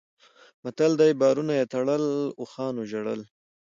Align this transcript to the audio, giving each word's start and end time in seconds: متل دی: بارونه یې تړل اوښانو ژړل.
متل 0.63 0.91
دی: 1.01 1.11
بارونه 1.19 1.53
یې 1.59 1.69
تړل 1.73 2.03
اوښانو 2.39 2.81
ژړل. 2.91 3.21